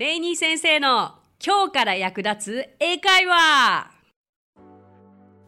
[0.00, 3.90] レイニー先生の今日から役立つ英会話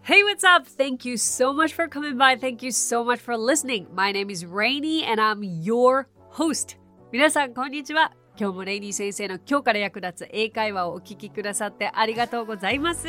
[0.03, 0.69] Hey, what's up?
[0.69, 2.39] Thank you so much for coming by.
[2.39, 3.87] Thank you so much for listening.
[3.95, 6.77] My name is Rainy and I'm your host.
[7.11, 8.13] 皆さん、こんにちは。
[8.43, 13.07] 今日もレイニー先生の今日から役立つ英会話をお聞きくださってありがとうございます。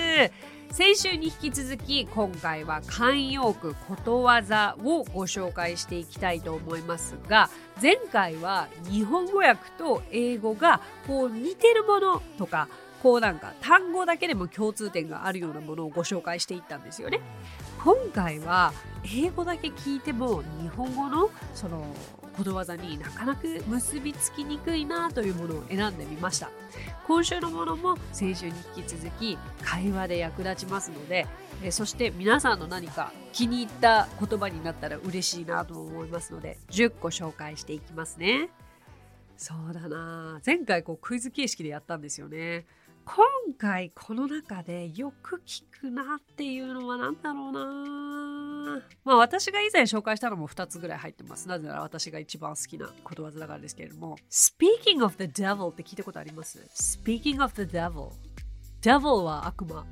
[0.69, 7.49] 先週に引き続き今回は慣用句ことわざをご紹介していきたいと思いますが
[7.81, 12.67] 前回は日本語訳と英語がこう似てるものとか
[13.01, 17.21] こうなんか単語だけでも共通点があるようなものをご紹介していったんですよね。
[17.83, 18.71] 今回は
[19.03, 21.83] 英語だけ聞いても日本語のその
[22.33, 26.49] ことわざになかなか結びつきにくいなというものを選んでみました。
[27.07, 31.27] 今週のものも先週に引き続き会話で役立ちますので
[31.61, 38.49] えそして皆さんの何か気に入った言葉になったら嬉しいなと思いますので10個紹介していきますね。
[39.37, 40.39] そうだな。
[40.45, 42.65] 前回こうクイズ形式でやったんですよね。
[43.05, 43.25] 今
[43.57, 51.47] 回この中でよく聞くなっていうのは何だろうなまあ私が以前紹介したのも2つぐらい入ってます。
[51.49, 58.09] なぜなら私が一番好きなことわざだからですけれども Speaking of the devil って聞いたことあります ?Speaking of the devil
[58.81, 59.85] Devil は悪魔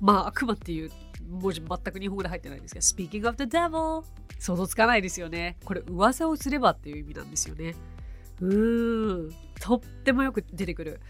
[0.00, 0.90] まあ悪魔っていう
[1.28, 4.04] 文字全く日本語で入ってないんですけど Speaking of the devil
[4.38, 5.58] 想像つかないですよね。
[5.64, 7.74] これ噂をすればっていう意味なんですよね。
[8.40, 11.00] うーんとってもよく出てくる。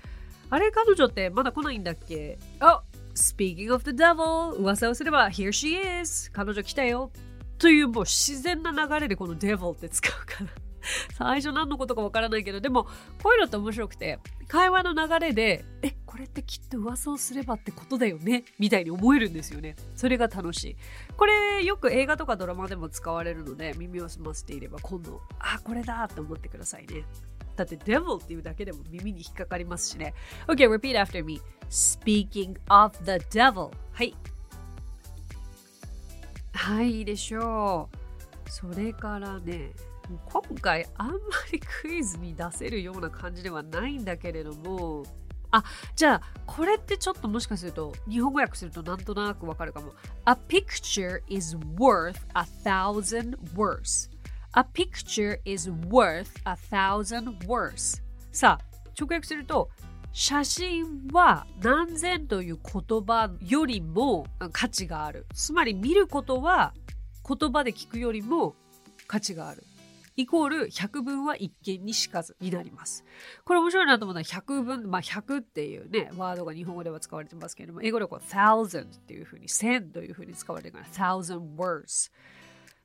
[0.54, 2.38] あれ彼女ってまだ来ないんだっけ？
[2.60, 2.84] あ
[3.16, 7.10] Speaking of the devil 噂をすれば Here she is 彼女来たよ。
[7.58, 10.50] というもう自然な流れでこの devil って使うから。
[11.18, 12.84] 最初何のことかわからないけどでも
[13.20, 18.44] こういうのって面白くて会話の流れでえこれってきっと噂をすればってことだよね？
[18.60, 19.74] みたいに思えるんですよね。
[19.96, 20.76] それが楽しい。
[21.16, 27.02] これよく映画とかドラマでも使われるので耳を澄ませていれば今度あこれだって思ってくださいね。
[27.56, 30.14] だって devil っていうだけでも耳に引っかかりますしね。
[30.46, 31.40] Okay, repeat after me.
[31.70, 33.70] Speaking of the devil.
[33.92, 34.14] はい。
[36.52, 37.88] はい、いいでしょ
[38.46, 38.50] う。
[38.50, 39.72] それからね、
[40.26, 41.18] 今回あんま
[41.52, 45.04] りクイズに出せるような感じではないんだけれども、
[45.50, 45.62] あ、
[45.94, 49.94] じゃあ、これってちょっともしかすると、日本語訳するとなんとなくわかるかも。
[50.26, 54.10] A picture is worth a thousand words.
[54.56, 58.00] A picture is worth a thousand words.
[58.30, 58.64] さあ、
[58.96, 59.68] 直訳すると、
[60.12, 65.26] 写真は何千という言葉よりも価値がある。
[65.34, 66.72] つまり見ることは
[67.28, 68.54] 言葉で聞くよりも
[69.08, 69.64] 価値がある。
[70.14, 73.04] イコール100分は一見にしかずになります。
[73.44, 82.12] これ面白いなと思うのは100分、まあ100っていうね、ワードが日本語では使われてますけれども、英語ではこう thousand っていうふうに、1000というふうに使われてるから、thousand words。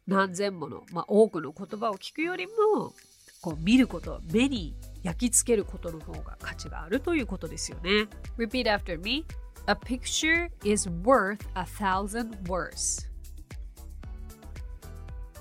[0.09, 2.94] 何千もの、まあ、多くの言葉を聞くよりも
[3.42, 8.08] こう見ること目に焼き付けることの方が価値があるということですよね。
[8.38, 9.24] Repeat after me.
[9.68, 13.08] A picture is worth a thousand words.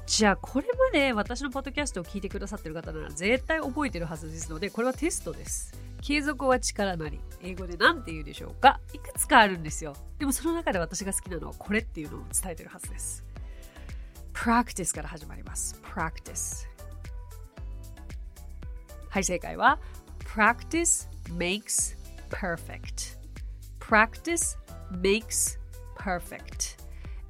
[0.07, 5.73] じゃあこれまで私のポッドキャストを聞いてくださってる方なら絶対覚えてるはずですのでこれはテストです。
[6.01, 8.81] 継続は力なり英語で何て言うでしょうか？
[8.93, 9.95] いくつかあるんですよ。
[10.19, 13.25] でもその中で私が好きなのはこれっていうのを伝えてるはずです。
[14.39, 15.75] Practice から始まります。
[15.83, 16.69] practice
[19.09, 19.81] はい、正解は
[20.25, 21.97] practice makes
[22.31, 23.19] perfect
[23.81, 24.57] practice
[24.93, 25.59] makes
[25.97, 26.79] perfect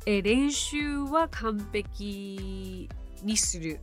[0.04, 2.90] え練習は完璧
[3.22, 3.80] にする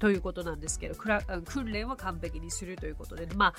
[0.00, 3.54] ということなんですけど訓練は完璧にするということでまあ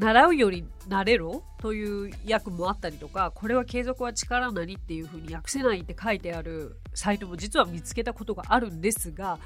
[0.00, 9.38] 習うより慣れろという訳もあったりとかこれは継続は力なりっていうふうに訳せないって書いてあるサイトも実は見つけたことがあるんですが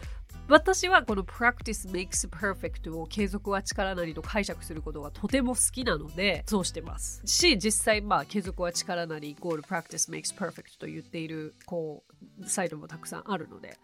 [0.48, 12.04] 私はこの practice makes perfect を継続は力なりと解釈することがとても好きなのでそうしてますし実際まあ継続は力なりイコール practice makes perfect と言っているこ
[12.40, 13.76] うサイトもたくさんあるので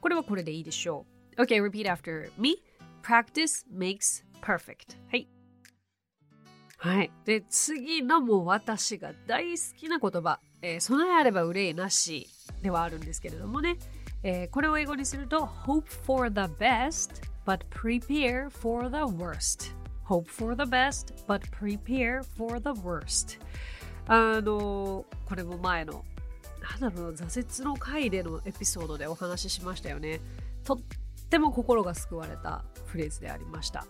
[0.00, 1.04] これはこれでいいでしょ
[1.36, 2.62] う OK repeat after me
[3.02, 5.28] practice makes perfect はい
[6.76, 7.10] はい。
[7.24, 12.28] で、次のも私が大好きな言葉、えー、備えあれば憂いなし
[12.62, 13.76] ではあるんですけれどもね、
[14.22, 19.74] えー、これを英語にすると Hope for the best but prepare for the worst.
[20.04, 23.40] Hope for the best but prepare for the worst.
[24.08, 26.04] あのこれも前の
[26.80, 30.20] なんだろう挫折の回でのエピソードでお話ししましたよね。
[30.64, 30.78] とっ
[31.30, 33.86] ても心が救われたフレーズでありました。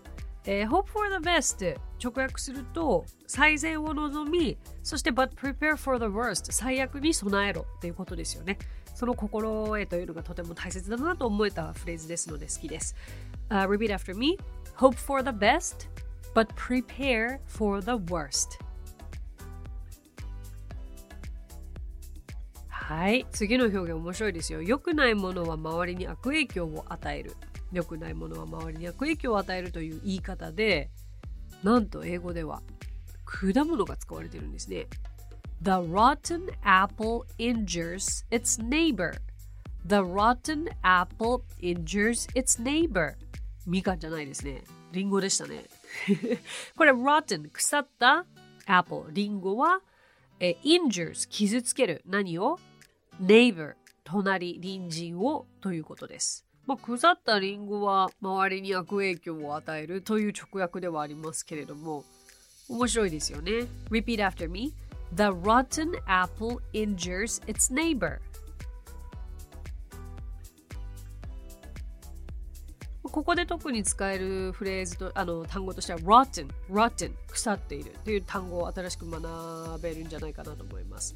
[0.49, 8.57] えー、hope for the best 直訳すると最善を望みそして but prepare for the worst 最悪に備えろっていうことですよね
[8.95, 12.95] その心得というのがとても大切だなと思えたフレーズですので好きです、
[13.49, 14.39] uh, repeat after me
[14.77, 15.87] hope for the best
[16.33, 18.59] but prepare for the worst.
[22.67, 24.61] はい、次の表現面白いですよ。
[24.61, 27.35] 良くないものは周りに悪影響を与える。
[27.71, 30.89] 良くないものは周りに悪影響を与えるという言い方で、
[31.63, 32.61] なんと英語では
[33.25, 34.87] 果物が使われてるんですね。
[35.61, 39.13] The rotten apple injures its neighbor.
[39.85, 43.15] The rotten apple injures its neighbor.
[43.65, 44.63] みかんじゃないですね。
[44.91, 45.65] リンゴでしたね。
[46.77, 48.25] これ rotten 腐った
[48.65, 49.81] apple リンゴは
[50.39, 52.59] え injures 傷つける何を
[53.21, 53.73] neighbor
[54.03, 56.46] 隣隣人をということです。
[56.67, 62.03] まあ、腐ったリンゴは周りに悪影響を与えるという直訳ではありますけれども
[62.67, 63.67] 面白いですよね。
[63.89, 64.73] Repeat after me.
[65.15, 68.19] The rotten apple injures its neighbor.
[73.03, 81.15] ここで特に使えるフレーズとあの単語としては rotten, rotten 腐っているという単語を新しく学べるんじゃないかなと思います。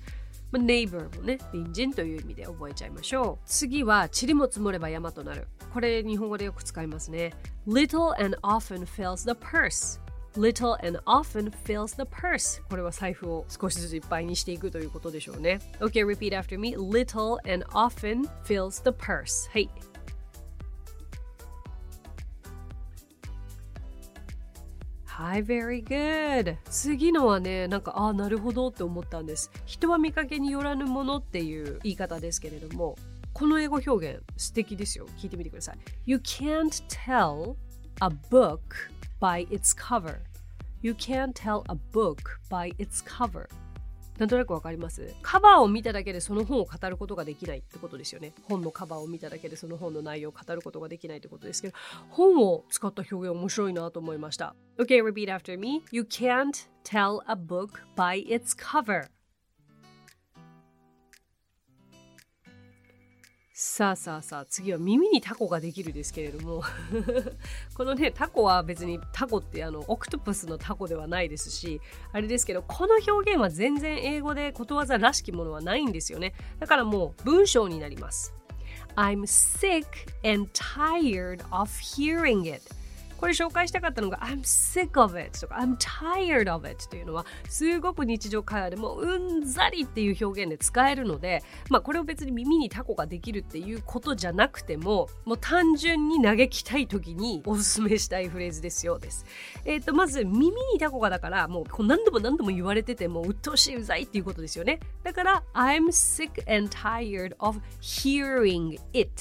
[0.51, 3.45] まあ、neighbor もね、隣人という意味で覚えちゃいましょう。
[3.45, 5.47] 次は、塵も積もれば山となる。
[5.73, 7.33] これ、日本語でよく使いますね。
[7.67, 9.99] little and often fills the purse.
[10.35, 12.61] little and often fills the purse.
[12.69, 15.59] これは財布を少しずついっぱいにしていくということでしょうね。
[15.79, 16.75] Okay, repeat after me.
[16.77, 19.49] little and often fills the purse.
[19.51, 19.69] はい。
[25.21, 26.57] はい、very good.
[26.65, 29.51] 次のはね、なんか、ああ、なるほどって思ったんです。
[29.67, 32.95] 人は見かけによらぬものっていう言い方ですけれども、
[33.31, 35.05] この英語表現素敵ですよ。
[35.19, 35.77] 聞いてみてください。
[36.07, 37.55] You can't tell
[37.99, 38.61] a book
[39.21, 40.21] by its cover.
[40.81, 42.17] You can't tell a book
[42.49, 43.47] by its cover.
[44.21, 45.15] なんとなくわかります？
[45.23, 48.33] カバーを見ただけでその本を語ることができないってことですよね。
[48.47, 51.73] 本のカバーを見ただけでその本の内容を語ることができないってことですけど、
[52.11, 54.55] 本を使った表現面白いなと思いました。
[54.77, 55.81] Okay, repeat after me.
[55.89, 59.07] You can't tell a book by its cover.
[63.63, 66.63] さあさあさあ次は耳にタコができるですけれども。
[67.77, 71.79] このねタコは別にタコってあのオクトプスのタコではないですし
[72.11, 76.33] あれですけどこの表現は全然英語でことわざらしきものはないんですよね。
[76.57, 78.33] だからもう文章になります。
[78.95, 79.85] I'm sick
[80.27, 82.80] and tired of hearing it.
[83.21, 99.23] これ紹介したかったのが I'm sick of it とか I'm tired of it というのはすごく日常会話でもうんざりっていう表現で使えるので、まあ、これを別に耳にタコができるっていうことじゃなくてももう単純に嘆きたい時におすすめしたいフレーズですよです。
[99.65, 104.79] えっ、ー、とまず耳にタコがだからもうこう何度も何度も言われててもう鬱陶しいうざいっていうことですよね。
[105.03, 109.11] だから I'm sick and tired of hearing it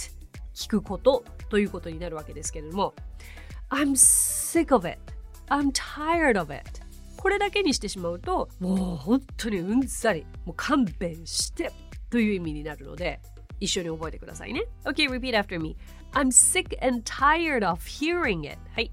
[0.54, 2.94] 聞くことということになるわけですけれども
[3.70, 4.98] I'm sick of it.
[5.48, 6.62] I'm tired of it.
[7.16, 11.70] これだけにしてしまうと、もう本当にうんざり、もう勘弁して
[12.08, 13.20] という意味になるので、
[13.60, 14.64] 一緒に覚えてくださいね。
[14.84, 15.76] Okay, repeat after me.
[16.12, 18.58] I'm sick and tired of hearing it.
[18.74, 18.90] はい。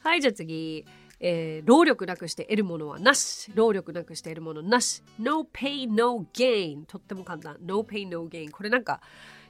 [0.00, 0.86] はい、じゃあ次。
[1.20, 3.50] えー、労力なくして得るものはなし。
[3.54, 5.02] 労力なくして得るものなし。
[5.18, 6.84] No pay, no gain.
[6.86, 7.56] とっても簡単。
[7.60, 8.50] No pay, no gain.
[8.50, 9.00] これなんか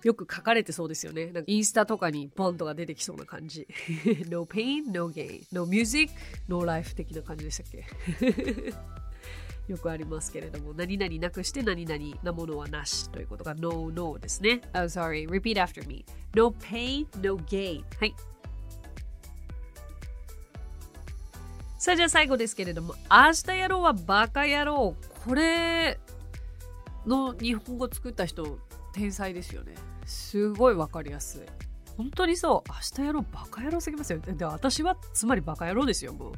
[0.02, 1.26] よく書かれてそうですよね。
[1.26, 3.66] なんかインスタとかにボンとか出てきそうな感じ。
[4.30, 5.42] no pain, no gain.
[5.52, 6.12] No music,
[6.48, 8.74] no life 的な感じでしたっけ？
[9.68, 14.62] よくありますけれども、何々なくして何々なものはなしということが no, no ですね。
[14.72, 15.28] Oh, sorry.
[15.28, 16.06] Repeat after me.
[16.34, 17.84] No pain, no gain.
[17.98, 18.14] はい。
[21.78, 26.00] さあじゃあ最後ですけれども明日やろうはバカ野郎これ
[27.06, 28.58] の日本語作った人
[28.92, 29.74] 天才ですよね。
[30.04, 31.42] すごいわかりやすい。
[31.96, 32.68] 本当にそう。
[32.68, 34.18] 明日やろうバカ野郎すぎますよ。
[34.18, 36.32] で私はつまりバカ野郎ですよもう。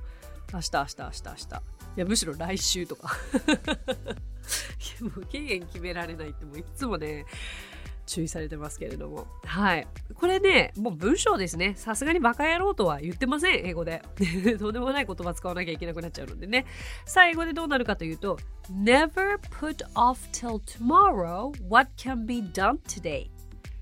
[0.52, 1.62] 明日明日明日明日。
[1.96, 3.16] いやむしろ来週とか。
[5.00, 7.24] もう期限決められないってもういつもね
[8.10, 9.28] 注意されてますけれども。
[9.44, 9.86] はい。
[10.14, 11.74] これね、もう文章ですね。
[11.76, 14.02] さすがにバカ野郎とは言ってません、英語で。
[14.58, 16.66] とんでもない言葉使わなきゃいけなくなっちゃうのでね。
[17.06, 18.36] さあ、英語でどうなるかというと、
[18.68, 23.30] Never put off till tomorrow what can be done today.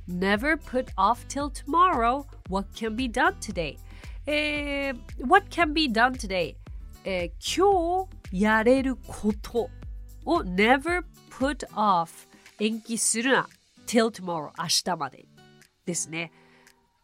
[0.06, 3.78] Never put off till tomorrow what can be done today.
[4.26, 6.54] えー、what can be done today?
[7.04, 9.70] えー、今日やれること
[10.26, 12.28] を never put off
[12.61, 13.49] 延期するな
[13.88, 15.26] till tomorrow 明日まで
[15.87, 16.30] ですね。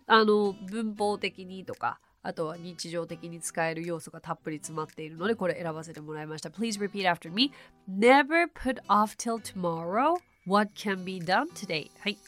[0.07, 6.51] あの文法的にとかあとは日常的に使える要素がたっぷり詰まっているのでこれ選ばせてもらいました。
[6.51, 7.53] Please repeat after me.
[7.89, 11.91] Never put off till tomorrow what can be done today.
[12.01, 12.19] はい。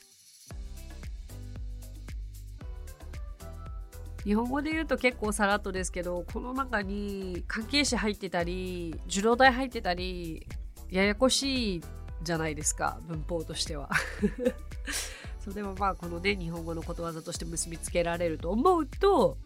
[4.25, 10.47] 日本語で言うと結構さらっとですけどこの中に関係詞入ってたり受動体入ってたり
[10.91, 11.83] ややこしい
[12.23, 13.91] じゃないですか文法としては。
[15.41, 19.39] そうでもまあこのね日本語のことわざとして結びつけられると思うと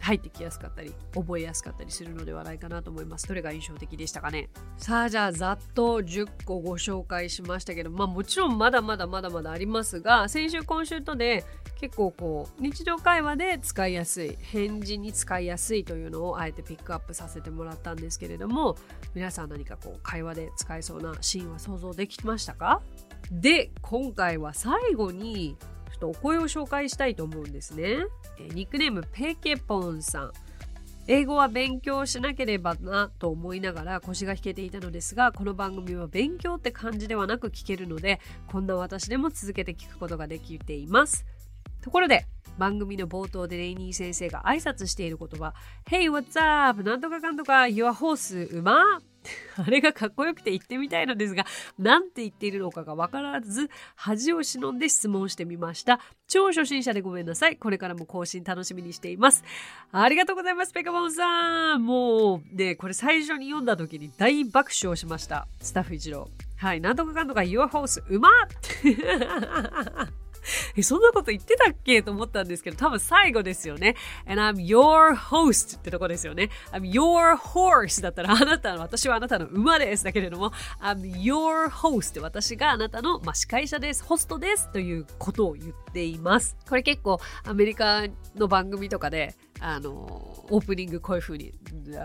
[0.00, 3.26] 入ってきやすかったり覚えやすかったりするのではないかなと思います。
[3.26, 4.48] どれが印象的でしたかね？
[4.76, 11.44] さあじゃあざっと10個ご紹介しましたけどまあもちろんまだまだまだまだありますが先週今週とで
[11.80, 18.76] 結構こう日常会話で使いやすい返事に使いやすいというのをあえてピックアップさせてもらったんですけれども
[19.14, 22.80] 皆さん何かこう会話で使えそうなシーンは想像できましたか？
[23.30, 25.56] で今回は最後に
[25.98, 28.04] ちょっとお声を紹介したいと思うんですね。
[28.52, 30.32] ニックネームペケポンさん。
[31.08, 41.24] 英語は勉強しなければなと思いながら腰が引けていたのですがこの番組は勉強って感じではなく聞けるのでこんな私でも続けて聞くことができています。
[41.80, 42.26] ところで
[42.58, 45.54] 番組の冒頭でレイニー先生が挨拶している言葉。
[45.88, 46.38] Hey what's
[46.68, 46.82] up?
[46.82, 47.62] なんとかかんとか。
[47.62, 49.00] Your horse 馬
[49.56, 51.44] あれがかっこよくて言ってみたいのですが、
[51.78, 56.00] 何て言っているのかがわからず、恥を忍んで質問してみました。
[56.28, 57.56] 超初心者でごめんなさい。
[57.56, 59.44] これからも更新楽しみにしています。
[59.92, 61.84] ありがとうございます、ペカボンさん。
[61.84, 65.46] もう、ね、これ最初に読んだ時に大爆笑しました。
[65.60, 66.28] スタッフ一郎。
[66.56, 68.32] はい、なんとかかんとか Your House うまっ
[70.76, 73.96] え、そんなこと言ってたっけと思ったんですけど、多分最後ですよね。
[74.26, 76.50] And I'm your host ってとこですよね。
[76.72, 80.04] I'm your horse だったら、あなたの、私はあなたの馬です。
[80.04, 84.04] だけれども、I'm your host 私があなたの、まあ、司会者です。
[84.04, 86.56] ホストですということを言っています。
[86.68, 88.02] これ結構アメリカ
[88.36, 89.90] の番組とかで、あの、
[90.50, 91.52] オープニングこういう風に、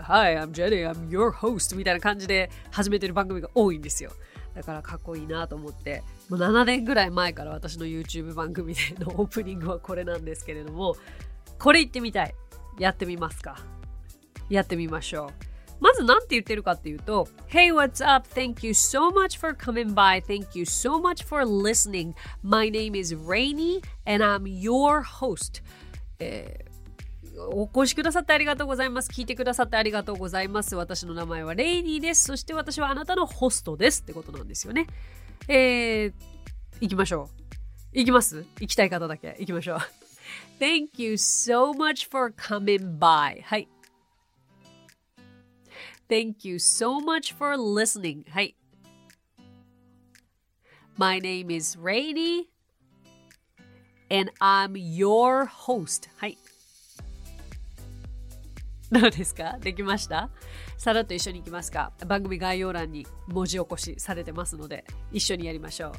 [0.04, 4.10] Hi, I'm Jenny, I'm your host みたいな感じで始めてる番組が多いんですよ。
[4.54, 10.96] だからかっこいいなと思ってもう7年ぐらい前から私の YouTube 番組でのオープニングはこれなんですけれども
[11.58, 12.34] これ言ってみたい
[12.78, 13.58] やってみますか
[14.48, 15.28] やってみましょう
[15.78, 18.26] まず何て言ってるかっていうと Hey what's up?
[18.26, 22.98] Thank you so much for coming by thank you so much for listening my name
[22.98, 25.62] is Rainy and I'm your host、
[26.18, 26.72] えー
[27.34, 29.08] お越しくださってありがとうございます。
[29.10, 30.76] 聞いてくださってありがとうございます。
[30.76, 32.24] 私の名前はレイニーです。
[32.24, 34.86] そして私はあなたのホストですってことなんですよね。
[35.47, 36.13] えー、
[36.81, 37.37] 行きましょう。
[37.93, 39.79] 行きます行きたい方だけ行きましょう。
[40.59, 43.41] Thank you so much for coming by.
[43.41, 43.67] はい。
[46.09, 48.29] Thank you so much for listening.
[48.29, 48.55] はい。
[50.95, 52.47] My name is Rainy
[54.09, 56.09] and I'm your host.
[56.17, 56.37] はい。
[58.92, 60.28] どうですかできました
[60.76, 65.92] さらっと一緒に行きますか番組概要欄に文字起こしされてますので一緒にやりましょう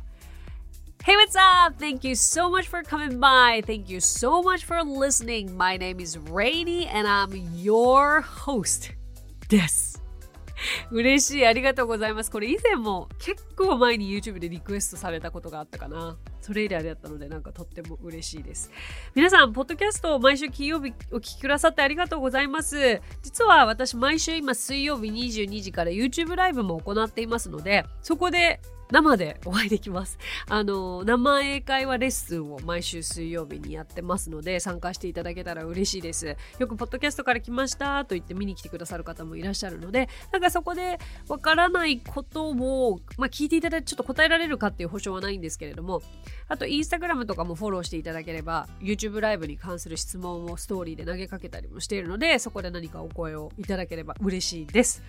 [1.03, 1.77] Hey, what's up?
[1.83, 3.61] Thank you so much for coming by.
[3.61, 5.53] Thank you so much for listening.
[5.57, 7.31] My name is Rainy and I'm
[7.61, 8.93] your host
[9.49, 10.01] です。
[10.91, 11.45] 嬉しい。
[11.45, 12.31] ありがとうございます。
[12.31, 16.15] これ以前も結構前に YouTube でリクエストされたことがあったかな。
[16.43, 18.69] それ以来だったので、なんかとっても嬉しいです。
[19.15, 23.01] 皆さん、ポッドキャストを毎週金曜日お聞きくださってありがとうございます。
[23.21, 28.59] 実は私、毎週今水曜日22時から YouTube ライブも行っていますので、そこで
[28.91, 30.17] 生でお会いできます。
[30.47, 36.35] あの、生英会話レッスンを毎週水曜日にやってますので、参加していただけたら嬉しいです。
[36.59, 46.01] よく、ポッドキャストから来ましたと言って見に来てくださる方もいらっしゃるので、なんかそこでわからないことを、まあ、聞いていただいてちょっと答えられるかっていう保証はないんですけれども、
[46.47, 55.03] あと、インスタグラムとかもフォローしていただければ、YouTube ライブに関する質問をストーリーで投げかけたりもしているので、そこで何かお声をいただければ嬉しいです。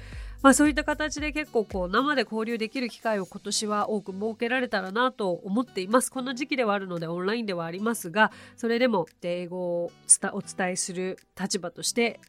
[0.44, 6.12] まあ、そういった形で結構こう生で交流できる機会を今年は多く設けられたらなと思っています。
[6.12, 9.90] こんな時期ではあるのでオンラインではありますが、それでも英語を
[10.34, 12.20] お伝えする立場として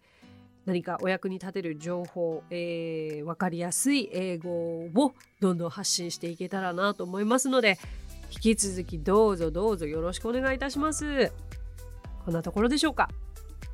[0.66, 7.78] 何かお役に立てる情報、えー、分かりやすい英語をどんどん発信していけたらなと思いますので
[8.32, 11.34] 引き続きどうぞどうぞよろしくお願いいたします。
[12.24, 13.10] こんなところでしょうか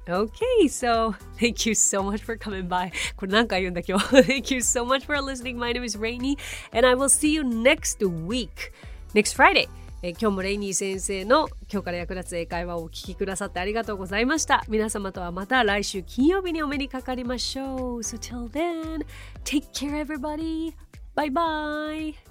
[0.10, 2.91] Okay, so thank you so much for coming by.
[3.15, 5.58] これ何回言うんだ今日 Thank you so much for listening.
[5.58, 6.38] My name is Rainy
[6.74, 8.72] and I will see you next week,
[9.13, 9.70] next Friday.
[10.03, 14.63] え今日もレイニー先生の今日から役立つ英会話をお聞きくださってありがとうございました。
[14.67, 18.00] 皆様とはまた来週金曜日にお目にかかりましょう。
[18.00, 19.05] So till then,
[19.43, 20.74] take care everybody.
[21.15, 22.30] Bye bye.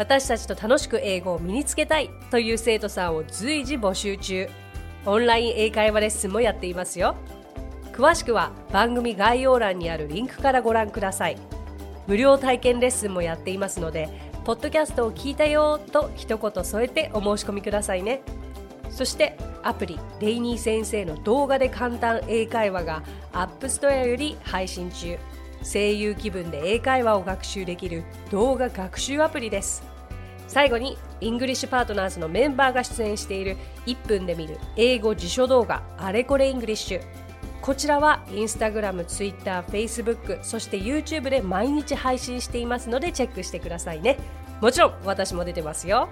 [0.00, 4.48] 私たちと楽しく英語を身につけたいという生徒さんを随時募集中。
[5.04, 7.16] オンライン英会話レッスンもやっていますよ。
[7.92, 11.36] 詳しくは番組概要欄にあるリンクからご覧ください。
[12.06, 14.08] 無料体験レッスンもやっていますので
[14.46, 18.22] ポッドキャストを聞いたよと一言添えてお申し込みくださいね。
[18.88, 23.02] そしてアプリレイニー先生の動画で簡単英会話が
[23.34, 25.18] App Store より配信中。
[25.62, 29.89] 声優気分で英会話を学習できる動画学習アプリです。
[30.50, 37.02] 最後に English Partners のメンバーが出演している1分で見る英語辞書動画あれこれ English
[37.60, 44.18] こちらはインスタグラム、ツイッター、フェイスブック、そして YouTube で毎日配信していますのでチェックしてくださいね。
[44.60, 46.08] もちろん私も出てますよ。